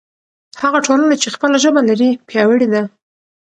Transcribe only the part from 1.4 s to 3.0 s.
ژبه لري پیاوړې ده.